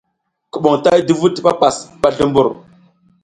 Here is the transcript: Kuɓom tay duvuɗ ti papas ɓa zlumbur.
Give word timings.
Kuɓom 0.51 0.75
tay 0.83 0.99
duvuɗ 1.07 1.31
ti 1.35 1.41
papas 1.47 1.75
ɓa 2.01 2.09
zlumbur. 2.15 2.47